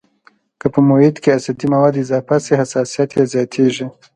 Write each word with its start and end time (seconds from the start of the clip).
که 0.59 0.65
په 0.73 0.79
محیط 0.89 1.15
کې 1.23 1.29
اسیدي 1.37 1.65
مواد 1.73 1.95
اضافه 2.03 2.35
شي 2.45 2.53
حساسیت 2.61 3.09
یې 3.17 3.23
زیاتیږي. 3.33 3.85